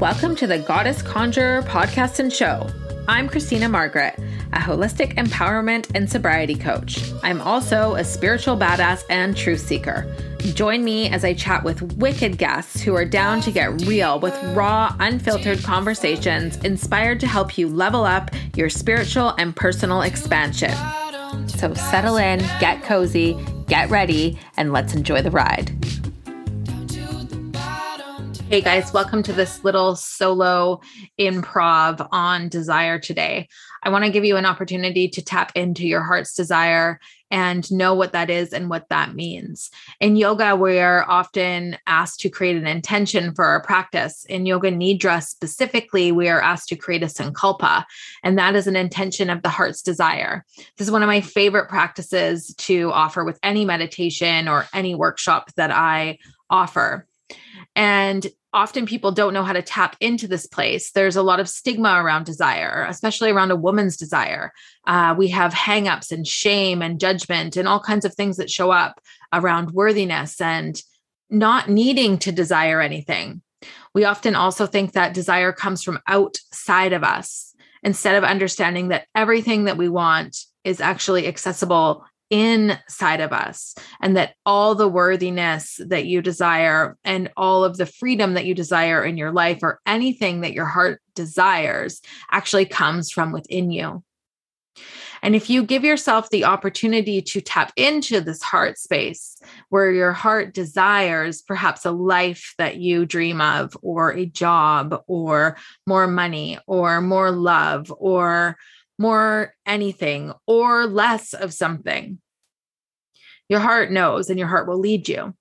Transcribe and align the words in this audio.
Welcome 0.00 0.36
to 0.36 0.46
the 0.46 0.60
Goddess 0.60 1.02
Conjurer 1.02 1.62
podcast 1.62 2.20
and 2.20 2.32
show. 2.32 2.68
I'm 3.08 3.28
Christina 3.28 3.68
Margaret, 3.68 4.14
a 4.52 4.58
holistic 4.58 5.16
empowerment 5.16 5.90
and 5.92 6.08
sobriety 6.08 6.54
coach. 6.54 7.02
I'm 7.24 7.40
also 7.40 7.96
a 7.96 8.04
spiritual 8.04 8.56
badass 8.56 9.02
and 9.10 9.36
truth 9.36 9.58
seeker. 9.58 10.06
Join 10.54 10.84
me 10.84 11.08
as 11.08 11.24
I 11.24 11.34
chat 11.34 11.64
with 11.64 11.94
wicked 11.94 12.38
guests 12.38 12.80
who 12.80 12.94
are 12.94 13.04
down 13.04 13.40
to 13.40 13.50
get 13.50 13.80
real 13.88 14.20
with 14.20 14.40
raw, 14.54 14.94
unfiltered 15.00 15.64
conversations 15.64 16.58
inspired 16.58 17.18
to 17.18 17.26
help 17.26 17.58
you 17.58 17.68
level 17.68 18.04
up 18.04 18.30
your 18.54 18.70
spiritual 18.70 19.34
and 19.36 19.56
personal 19.56 20.02
expansion. 20.02 20.74
So 21.48 21.74
settle 21.74 22.18
in, 22.18 22.38
get 22.60 22.84
cozy, 22.84 23.36
get 23.66 23.90
ready, 23.90 24.38
and 24.56 24.72
let's 24.72 24.94
enjoy 24.94 25.22
the 25.22 25.32
ride. 25.32 25.77
Hey 28.48 28.62
guys, 28.62 28.94
welcome 28.94 29.22
to 29.24 29.34
this 29.34 29.62
little 29.62 29.94
solo 29.94 30.80
improv 31.20 32.08
on 32.12 32.48
desire 32.48 32.98
today. 32.98 33.46
I 33.82 33.90
want 33.90 34.06
to 34.06 34.10
give 34.10 34.24
you 34.24 34.38
an 34.38 34.46
opportunity 34.46 35.06
to 35.06 35.22
tap 35.22 35.52
into 35.54 35.86
your 35.86 36.02
heart's 36.02 36.32
desire 36.32 36.98
and 37.30 37.70
know 37.70 37.92
what 37.92 38.12
that 38.12 38.30
is 38.30 38.54
and 38.54 38.70
what 38.70 38.88
that 38.88 39.14
means. 39.14 39.70
In 40.00 40.16
yoga, 40.16 40.56
we're 40.56 41.02
often 41.02 41.76
asked 41.86 42.20
to 42.20 42.30
create 42.30 42.56
an 42.56 42.66
intention 42.66 43.34
for 43.34 43.44
our 43.44 43.62
practice. 43.62 44.24
In 44.30 44.46
Yoga 44.46 44.72
Nidra 44.72 45.22
specifically, 45.22 46.10
we 46.10 46.30
are 46.30 46.40
asked 46.40 46.70
to 46.70 46.76
create 46.76 47.02
a 47.02 47.06
sankalpa, 47.06 47.84
and 48.22 48.38
that 48.38 48.56
is 48.56 48.66
an 48.66 48.76
intention 48.76 49.28
of 49.28 49.42
the 49.42 49.50
heart's 49.50 49.82
desire. 49.82 50.46
This 50.78 50.86
is 50.86 50.90
one 50.90 51.02
of 51.02 51.08
my 51.08 51.20
favorite 51.20 51.68
practices 51.68 52.54
to 52.60 52.90
offer 52.92 53.26
with 53.26 53.38
any 53.42 53.66
meditation 53.66 54.48
or 54.48 54.66
any 54.72 54.94
workshop 54.94 55.52
that 55.56 55.70
I 55.70 56.16
offer. 56.48 57.06
And 57.76 58.26
often 58.52 58.86
people 58.86 59.12
don't 59.12 59.34
know 59.34 59.42
how 59.42 59.52
to 59.52 59.62
tap 59.62 59.96
into 60.00 60.26
this 60.26 60.46
place. 60.46 60.90
There's 60.92 61.16
a 61.16 61.22
lot 61.22 61.40
of 61.40 61.48
stigma 61.48 62.02
around 62.02 62.24
desire, 62.24 62.86
especially 62.88 63.30
around 63.30 63.50
a 63.50 63.56
woman's 63.56 63.96
desire. 63.96 64.52
Uh, 64.86 65.14
we 65.16 65.28
have 65.28 65.52
hangups 65.52 66.10
and 66.12 66.26
shame 66.26 66.80
and 66.80 67.00
judgment 67.00 67.56
and 67.56 67.68
all 67.68 67.80
kinds 67.80 68.04
of 68.04 68.14
things 68.14 68.38
that 68.38 68.50
show 68.50 68.70
up 68.70 69.00
around 69.32 69.72
worthiness 69.72 70.40
and 70.40 70.82
not 71.30 71.68
needing 71.68 72.18
to 72.18 72.32
desire 72.32 72.80
anything. 72.80 73.42
We 73.94 74.04
often 74.04 74.34
also 74.34 74.66
think 74.66 74.92
that 74.92 75.14
desire 75.14 75.52
comes 75.52 75.82
from 75.82 75.98
outside 76.06 76.92
of 76.92 77.04
us 77.04 77.54
instead 77.82 78.14
of 78.14 78.24
understanding 78.24 78.88
that 78.88 79.06
everything 79.14 79.64
that 79.64 79.76
we 79.76 79.88
want 79.88 80.36
is 80.64 80.80
actually 80.80 81.26
accessible 81.26 82.04
inside 82.30 83.20
of 83.20 83.32
us 83.32 83.74
and 84.00 84.16
that 84.16 84.34
all 84.44 84.74
the 84.74 84.88
worthiness 84.88 85.80
that 85.86 86.06
you 86.06 86.20
desire 86.20 86.96
and 87.04 87.30
all 87.36 87.64
of 87.64 87.76
the 87.76 87.86
freedom 87.86 88.34
that 88.34 88.44
you 88.44 88.54
desire 88.54 89.04
in 89.04 89.16
your 89.16 89.32
life 89.32 89.58
or 89.62 89.80
anything 89.86 90.42
that 90.42 90.52
your 90.52 90.66
heart 90.66 91.00
desires 91.14 92.00
actually 92.30 92.66
comes 92.66 93.10
from 93.10 93.32
within 93.32 93.70
you. 93.70 94.02
And 95.22 95.34
if 95.34 95.50
you 95.50 95.64
give 95.64 95.84
yourself 95.84 96.30
the 96.30 96.44
opportunity 96.44 97.20
to 97.22 97.40
tap 97.40 97.72
into 97.76 98.20
this 98.20 98.42
heart 98.42 98.78
space 98.78 99.40
where 99.68 99.90
your 99.90 100.12
heart 100.12 100.54
desires 100.54 101.42
perhaps 101.42 101.84
a 101.84 101.90
life 101.90 102.54
that 102.58 102.76
you 102.76 103.04
dream 103.04 103.40
of, 103.40 103.76
or 103.82 104.12
a 104.12 104.26
job, 104.26 105.02
or 105.06 105.56
more 105.86 106.06
money, 106.06 106.58
or 106.66 107.00
more 107.00 107.30
love, 107.32 107.92
or 107.98 108.56
more 108.98 109.54
anything 109.66 110.32
or 110.46 110.86
less 110.86 111.34
of 111.34 111.54
something. 111.54 112.18
Your 113.48 113.60
heart 113.60 113.90
knows 113.90 114.28
and 114.28 114.38
your 114.38 114.48
heart 114.48 114.68
will 114.68 114.78
lead 114.78 115.08
you. 115.08 115.34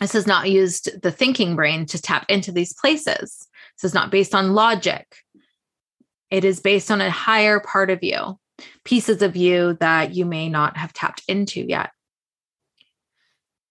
This 0.00 0.12
has 0.12 0.26
not 0.26 0.50
used 0.50 1.02
the 1.02 1.12
thinking 1.12 1.56
brain 1.56 1.86
to 1.86 2.00
tap 2.00 2.26
into 2.28 2.52
these 2.52 2.72
places. 2.72 3.46
This 3.76 3.90
is 3.90 3.94
not 3.94 4.10
based 4.10 4.34
on 4.34 4.54
logic. 4.54 5.06
It 6.30 6.44
is 6.44 6.60
based 6.60 6.90
on 6.90 7.00
a 7.00 7.10
higher 7.10 7.60
part 7.60 7.90
of 7.90 8.02
you, 8.02 8.38
pieces 8.84 9.20
of 9.20 9.36
you 9.36 9.76
that 9.80 10.14
you 10.14 10.24
may 10.24 10.48
not 10.48 10.76
have 10.76 10.92
tapped 10.92 11.22
into 11.28 11.60
yet. 11.60 11.90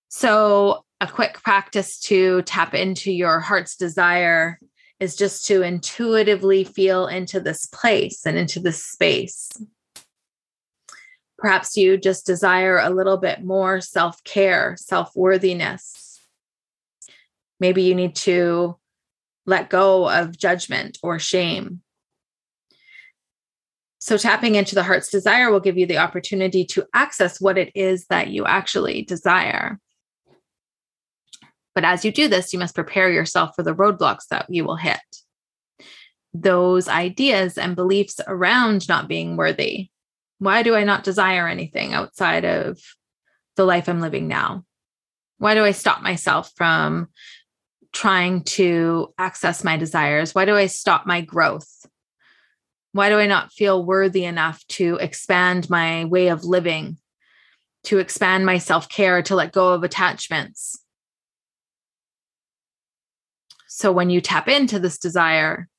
So, 0.10 0.86
a 1.02 1.08
quick 1.08 1.42
practice 1.42 2.00
to 2.02 2.42
tap 2.42 2.74
into 2.74 3.12
your 3.12 3.40
heart's 3.40 3.78
desire 3.78 4.60
is 5.00 5.16
just 5.16 5.46
to 5.46 5.62
intuitively 5.62 6.64
feel 6.64 7.08
into 7.08 7.40
this 7.40 7.66
place 7.66 8.26
and 8.26 8.38
into 8.38 8.60
this 8.60 8.84
space. 8.84 9.50
Perhaps 11.38 11.78
you 11.78 11.98
just 11.98 12.26
desire 12.26 12.78
a 12.78 12.90
little 12.90 13.18
bit 13.18 13.44
more 13.44 13.80
self 13.80 14.22
care, 14.24 14.76
self 14.78 15.16
worthiness. 15.16 16.20
Maybe 17.60 17.84
you 17.84 17.96
need 17.96 18.16
to 18.18 18.78
let 19.46 19.70
go 19.70 20.10
of 20.10 20.38
judgment 20.38 20.98
or 21.02 21.18
shame. 21.18 21.82
So, 24.00 24.18
tapping 24.18 24.56
into 24.56 24.76
the 24.76 24.84
heart's 24.84 25.10
desire 25.10 25.52
will 25.52 25.60
give 25.60 25.78
you 25.78 25.86
the 25.86 25.98
opportunity 25.98 26.66
to 26.66 26.86
access 26.94 27.40
what 27.40 27.58
it 27.58 27.72
is 27.76 28.06
that 28.08 28.30
you 28.30 28.46
actually 28.46 29.04
desire. 29.04 29.80
But 31.76 31.86
as 31.86 32.04
you 32.04 32.12
do 32.12 32.28
this, 32.28 32.52
you 32.52 32.60
must 32.60 32.76
prepare 32.76 33.12
yourself 33.12 33.56
for 33.56 33.64
the 33.64 33.76
roadblocks 33.76 34.28
that 34.30 34.48
you 34.50 34.66
will 34.66 34.76
hit. 34.76 35.00
Those 36.34 36.88
ideas 36.88 37.58
and 37.58 37.76
beliefs 37.76 38.20
around 38.28 38.88
not 38.88 39.08
being 39.08 39.38
worthy. 39.38 39.90
Why 40.40 40.64
do 40.64 40.76
I 40.76 40.84
not 40.84 41.04
desire 41.04 41.48
anything 41.48 41.94
outside 41.94 42.46
of 42.46 42.80
the 43.56 43.66
life 43.66 43.90
I'm 43.90 44.02
living 44.02 44.28
now? 44.28 44.64
Why 45.38 45.54
do 45.54 45.64
I 45.64 45.72
stop 45.72 46.02
myself 46.02 46.52
from 46.56 47.08
trying 47.92 48.44
to 48.44 49.14
access 49.18 49.64
my 49.64 49.78
desires? 49.78 50.36
Why 50.36 50.46
do 50.46 50.56
I 50.56 50.68
stop 50.68 51.06
my 51.06 51.22
growth? 51.22 51.86
Why 52.92 53.10
do 53.10 53.20
I 53.20 53.28
not 53.28 53.52
feel 53.52 53.86
worthy 53.86 54.26
enough 54.26 54.66
to 54.70 54.96
expand 54.96 55.70
my 55.70 56.06
way 56.06 56.30
of 56.30 56.44
living, 56.44 56.98
to 57.86 58.00
expand 58.00 58.46
my 58.46 58.58
self 58.58 58.90
care, 58.90 59.22
to 59.24 59.36
let 59.36 59.52
go 59.52 59.74
of 59.74 59.84
attachments? 59.84 60.80
So 63.80 63.94
when 63.94 64.10
you 64.10 64.20
tap 64.20 64.50
into 64.50 64.78
this 64.78 64.98
desire, 64.98 65.70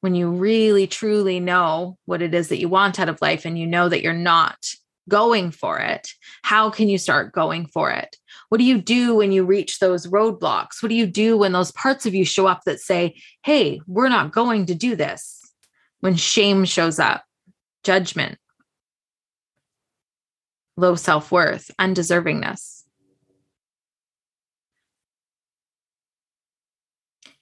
when 0.00 0.16
you 0.16 0.28
really 0.28 0.88
truly 0.88 1.38
know 1.38 1.96
what 2.04 2.20
it 2.20 2.34
is 2.34 2.48
that 2.48 2.58
you 2.58 2.68
want 2.68 2.98
out 2.98 3.08
of 3.08 3.22
life 3.22 3.44
and 3.44 3.56
you 3.56 3.64
know 3.64 3.88
that 3.88 4.02
you're 4.02 4.12
not 4.12 4.56
going 5.08 5.52
for 5.52 5.78
it, 5.78 6.08
how 6.42 6.68
can 6.68 6.88
you 6.88 6.98
start 6.98 7.32
going 7.32 7.66
for 7.68 7.92
it? 7.92 8.16
What 8.48 8.58
do 8.58 8.64
you 8.64 8.82
do 8.82 9.14
when 9.14 9.30
you 9.30 9.44
reach 9.44 9.78
those 9.78 10.08
roadblocks? 10.08 10.82
What 10.82 10.88
do 10.88 10.96
you 10.96 11.06
do 11.06 11.38
when 11.38 11.52
those 11.52 11.70
parts 11.70 12.06
of 12.06 12.14
you 12.14 12.24
show 12.24 12.48
up 12.48 12.62
that 12.66 12.80
say, 12.80 13.14
hey, 13.44 13.80
we're 13.86 14.08
not 14.08 14.32
going 14.32 14.66
to 14.66 14.74
do 14.74 14.96
this? 14.96 15.40
When 16.00 16.16
shame 16.16 16.64
shows 16.64 16.98
up, 16.98 17.22
judgment, 17.84 18.36
low 20.76 20.96
self 20.96 21.30
worth, 21.30 21.70
undeservingness. 21.78 22.82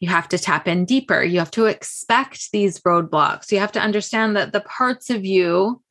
You 0.06 0.12
have 0.12 0.28
to 0.28 0.38
tap 0.38 0.68
in 0.68 0.84
deeper. 0.84 1.20
You 1.24 1.40
have 1.40 1.50
to 1.50 1.66
expect 1.66 2.52
these 2.52 2.78
roadblocks. 2.82 3.50
You 3.50 3.58
have 3.58 3.72
to 3.72 3.80
understand 3.80 4.36
that 4.36 4.52
the 4.52 4.60
parts 4.60 5.10
of 5.10 5.24
you 5.24 5.82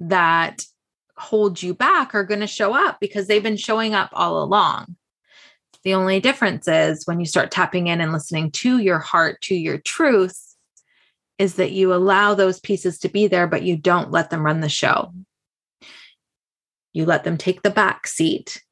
that 0.00 0.64
hold 1.16 1.62
you 1.62 1.72
back 1.72 2.14
are 2.14 2.24
going 2.24 2.40
to 2.40 2.46
show 2.46 2.74
up 2.74 2.98
because 3.00 3.26
they've 3.26 3.42
been 3.42 3.56
showing 3.56 3.94
up 3.94 4.10
all 4.12 4.42
along. 4.42 4.96
The 5.82 5.94
only 5.94 6.20
difference 6.20 6.68
is 6.68 7.06
when 7.06 7.20
you 7.20 7.24
start 7.24 7.50
tapping 7.50 7.86
in 7.86 8.02
and 8.02 8.12
listening 8.12 8.50
to 8.50 8.80
your 8.80 8.98
heart, 8.98 9.40
to 9.44 9.54
your 9.54 9.78
truth, 9.78 10.38
is 11.38 11.54
that 11.54 11.72
you 11.72 11.94
allow 11.94 12.34
those 12.34 12.60
pieces 12.60 12.98
to 12.98 13.08
be 13.08 13.28
there, 13.28 13.46
but 13.46 13.62
you 13.62 13.78
don't 13.78 14.10
let 14.10 14.28
them 14.28 14.44
run 14.44 14.60
the 14.60 14.68
show. 14.68 15.14
You 16.92 17.06
let 17.06 17.24
them 17.24 17.38
take 17.38 17.62
the 17.62 17.70
back 17.70 18.08
seat 18.08 18.62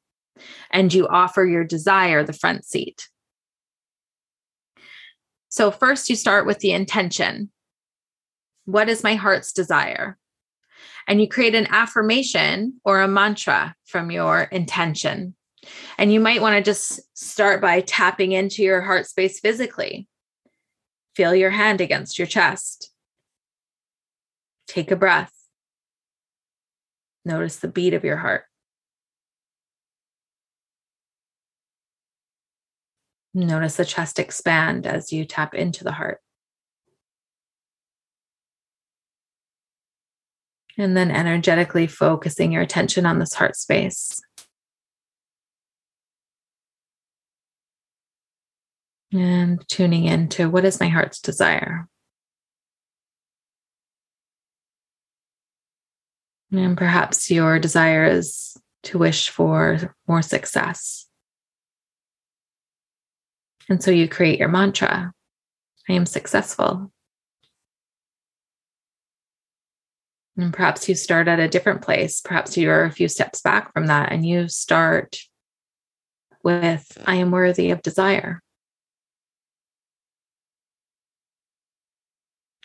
and 0.69 0.93
you 0.93 1.07
offer 1.07 1.43
your 1.43 1.63
desire 1.63 2.23
the 2.23 2.31
front 2.31 2.63
seat. 2.63 3.07
So, 5.57 5.71
first, 5.71 6.07
you 6.07 6.15
start 6.15 6.45
with 6.45 6.59
the 6.59 6.71
intention. 6.71 7.49
What 8.65 8.89
is 8.89 9.03
my 9.03 9.15
heart's 9.15 9.51
desire? 9.51 10.15
And 11.07 11.19
you 11.19 11.27
create 11.27 11.55
an 11.55 11.65
affirmation 11.71 12.79
or 12.85 13.01
a 13.01 13.07
mantra 13.07 13.75
from 13.87 14.11
your 14.11 14.41
intention. 14.41 15.33
And 15.97 16.13
you 16.13 16.19
might 16.19 16.43
want 16.43 16.57
to 16.57 16.61
just 16.61 17.01
start 17.17 17.59
by 17.59 17.81
tapping 17.81 18.33
into 18.33 18.61
your 18.61 18.81
heart 18.81 19.07
space 19.07 19.39
physically. 19.39 20.07
Feel 21.15 21.33
your 21.33 21.49
hand 21.49 21.81
against 21.81 22.19
your 22.19 22.27
chest. 22.27 22.91
Take 24.67 24.91
a 24.91 24.95
breath. 24.95 25.33
Notice 27.25 27.55
the 27.55 27.67
beat 27.67 27.95
of 27.95 28.03
your 28.03 28.17
heart. 28.17 28.43
Notice 33.45 33.75
the 33.75 33.85
chest 33.85 34.17
expand 34.17 34.87
as 34.87 35.13
you 35.13 35.23
tap 35.23 35.53
into 35.53 35.83
the 35.83 35.91
heart. 35.91 36.21
And 40.75 40.97
then 40.97 41.11
energetically 41.11 41.85
focusing 41.85 42.51
your 42.51 42.63
attention 42.63 43.05
on 43.05 43.19
this 43.19 43.33
heart 43.33 43.55
space. 43.55 44.19
And 49.13 49.63
tuning 49.67 50.05
into 50.05 50.49
what 50.49 50.65
is 50.65 50.79
my 50.79 50.87
heart's 50.87 51.21
desire? 51.21 51.87
And 56.51 56.75
perhaps 56.75 57.29
your 57.29 57.59
desire 57.59 58.05
is 58.05 58.57
to 58.83 58.97
wish 58.97 59.29
for 59.29 59.95
more 60.07 60.23
success. 60.23 61.06
And 63.69 63.83
so 63.83 63.91
you 63.91 64.07
create 64.07 64.39
your 64.39 64.49
mantra 64.49 65.11
I 65.89 65.93
am 65.93 66.05
successful. 66.05 66.91
And 70.35 70.53
perhaps 70.53 70.87
you 70.87 70.95
start 70.95 71.27
at 71.27 71.39
a 71.39 71.47
different 71.47 71.81
place. 71.81 72.21
Perhaps 72.21 72.57
you're 72.57 72.83
a 72.83 72.91
few 72.91 73.07
steps 73.07 73.41
back 73.41 73.73
from 73.73 73.87
that 73.87 74.11
and 74.11 74.25
you 74.25 74.49
start 74.49 75.17
with 76.43 76.85
I 77.05 77.15
am 77.15 77.31
worthy 77.31 77.71
of 77.71 77.81
desire. 77.81 78.41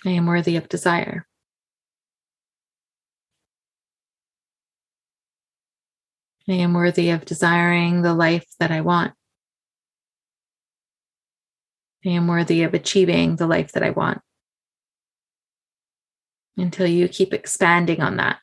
I 0.04 0.10
am 0.10 0.26
worthy 0.26 0.56
of 0.56 0.68
desire. 0.68 1.26
I 6.48 6.54
am 6.54 6.74
worthy 6.74 7.10
of 7.10 7.24
desiring 7.24 8.02
the 8.02 8.14
life 8.14 8.46
that 8.58 8.72
I 8.72 8.80
want. 8.80 9.14
I 12.04 12.10
am 12.10 12.26
worthy 12.26 12.62
of 12.62 12.74
achieving 12.74 13.36
the 13.36 13.46
life 13.46 13.72
that 13.72 13.82
I 13.82 13.90
want. 13.90 14.20
Until 16.56 16.86
you 16.86 17.08
keep 17.08 17.32
expanding 17.32 18.00
on 18.00 18.16
that. 18.16 18.38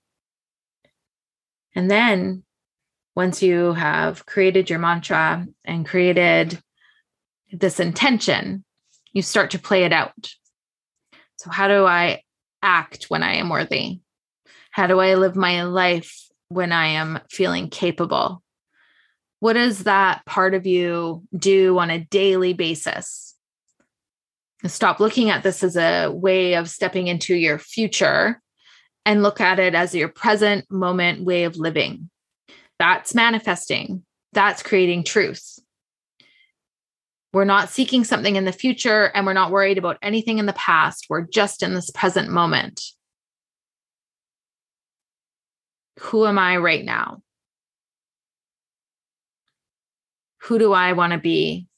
And 1.75 1.91
then 1.91 2.43
once 3.15 3.43
you 3.43 3.73
have 3.73 4.25
created 4.25 4.69
your 4.69 4.79
mantra 4.79 5.45
and 5.65 5.85
created 5.85 6.59
this 7.51 7.79
intention, 7.79 8.63
you 9.13 9.21
start 9.21 9.51
to 9.51 9.59
play 9.59 9.83
it 9.83 9.93
out. 9.93 10.29
So, 11.37 11.49
how 11.49 11.67
do 11.67 11.85
I 11.85 12.21
act 12.61 13.05
when 13.05 13.23
I 13.23 13.35
am 13.35 13.49
worthy? 13.49 13.99
How 14.71 14.87
do 14.87 14.99
I 14.99 15.15
live 15.15 15.35
my 15.35 15.63
life 15.63 16.27
when 16.49 16.71
I 16.71 16.87
am 16.87 17.19
feeling 17.29 17.69
capable? 17.69 18.41
What 19.39 19.53
does 19.53 19.85
that 19.85 20.25
part 20.25 20.53
of 20.53 20.65
you 20.65 21.23
do 21.35 21.77
on 21.79 21.89
a 21.89 21.99
daily 21.99 22.53
basis? 22.53 23.28
Stop 24.65 24.99
looking 24.99 25.29
at 25.29 25.41
this 25.41 25.63
as 25.63 25.77
a 25.77 26.09
way 26.09 26.55
of 26.55 26.69
stepping 26.69 27.07
into 27.07 27.33
your 27.33 27.57
future 27.57 28.41
and 29.05 29.23
look 29.23 29.39
at 29.39 29.57
it 29.59 29.73
as 29.73 29.95
your 29.95 30.09
present 30.09 30.69
moment 30.69 31.23
way 31.23 31.45
of 31.45 31.55
living. 31.55 32.09
That's 32.77 33.15
manifesting, 33.15 34.03
that's 34.33 34.61
creating 34.61 35.05
truth. 35.05 35.59
We're 37.31 37.45
not 37.45 37.69
seeking 37.69 38.03
something 38.03 38.35
in 38.35 38.45
the 38.45 38.51
future 38.51 39.11
and 39.13 39.25
we're 39.25 39.33
not 39.33 39.51
worried 39.51 39.77
about 39.77 39.97
anything 40.01 40.39
in 40.39 40.45
the 40.45 40.53
past. 40.53 41.05
We're 41.09 41.21
just 41.21 41.63
in 41.63 41.73
this 41.73 41.91
present 41.91 42.29
moment. 42.29 42.81
Who 45.99 46.25
am 46.25 46.37
I 46.37 46.57
right 46.57 46.83
now? 46.83 47.21
Who 50.43 50.59
do 50.59 50.73
I 50.73 50.93
want 50.93 51.13
to 51.13 51.19
be? 51.19 51.68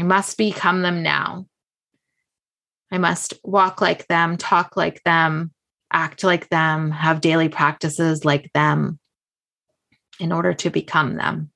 I 0.00 0.02
must 0.02 0.38
become 0.38 0.80
them 0.80 1.02
now. 1.02 1.44
I 2.90 2.96
must 2.96 3.34
walk 3.44 3.82
like 3.82 4.08
them, 4.08 4.38
talk 4.38 4.74
like 4.74 5.02
them, 5.04 5.52
act 5.92 6.24
like 6.24 6.48
them, 6.48 6.90
have 6.90 7.20
daily 7.20 7.50
practices 7.50 8.24
like 8.24 8.50
them 8.54 8.98
in 10.18 10.32
order 10.32 10.54
to 10.54 10.70
become 10.70 11.16
them. 11.16 11.50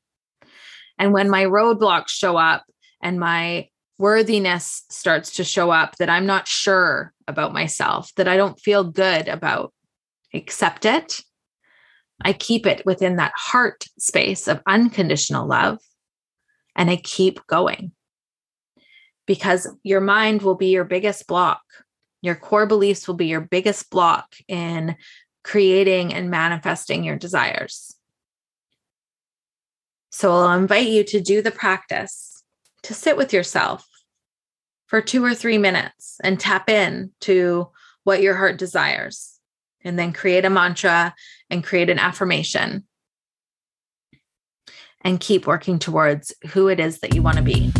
And 0.99 1.15
when 1.15 1.31
my 1.31 1.45
roadblocks 1.45 2.11
show 2.11 2.37
up 2.37 2.67
and 3.01 3.19
my 3.19 3.69
worthiness 3.99 4.85
starts 4.91 5.37
to 5.37 5.45
show 5.45 5.71
up 5.71 5.97
that 5.97 6.11
I'm 6.11 6.27
not 6.27 6.47
sure 6.47 7.15
about 7.27 7.55
myself, 7.55 8.13
that 8.17 8.29
I 8.29 8.37
don't 8.37 8.61
feel 8.61 8.85
good 8.85 9.27
about, 9.27 9.73
accept 10.35 10.85
it. 10.85 11.23
I 12.21 12.35
keep 12.35 12.67
it 12.67 12.85
within 12.85 13.17
that 13.17 13.33
heart 13.35 13.87
space 13.99 14.49
of 14.49 14.61
unconditional 14.67 15.49
love 15.49 15.79
and 16.77 16.91
I 16.91 16.97
keep 16.97 17.45
going 17.47 17.93
because 19.27 19.69
your 19.83 20.01
mind 20.01 20.43
will 20.43 20.55
be 20.55 20.69
your 20.69 20.85
biggest 20.85 21.27
block. 21.27 21.63
Your 22.23 22.35
core 22.35 22.67
beliefs 22.67 23.07
will 23.07 23.15
be 23.15 23.27
your 23.27 23.41
biggest 23.41 23.91
block 23.91 24.35
in 24.49 24.97
creating 25.43 26.15
and 26.15 26.31
manifesting 26.31 27.05
your 27.05 27.17
desires. 27.17 27.95
So 30.11 30.33
I'll 30.33 30.59
invite 30.59 30.87
you 30.87 31.05
to 31.05 31.21
do 31.21 31.43
the 31.43 31.51
practice 31.51 32.43
to 32.85 32.95
sit 32.95 33.17
with 33.17 33.33
yourself 33.33 33.87
for 34.87 35.01
two 35.01 35.25
or 35.25 35.35
three 35.35 35.59
minutes 35.59 36.19
and 36.23 36.39
tap 36.39 36.71
in 36.71 37.11
to 37.21 37.69
what 38.05 38.23
your 38.23 38.37
heart 38.37 38.59
desires, 38.59 39.41
and 39.83 39.99
then 39.99 40.13
create 40.13 40.45
a 40.45 40.51
mantra 40.51 41.15
and 41.51 41.65
create 41.65 41.91
an 41.91 41.99
affirmation 41.99 42.85
and 45.01 45.21
keep 45.21 45.47
working 45.47 45.79
towards 45.79 46.35
who 46.49 46.69
it 46.69 46.81
is 46.81 47.01
that 47.01 47.15
you 47.15 47.23
want 47.23 47.39
to 47.39 47.43
be. 47.43 47.73